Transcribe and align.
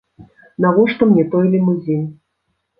Навошта 0.65 1.09
мне 1.11 1.27
той 1.35 1.45
лімузін? 1.53 2.05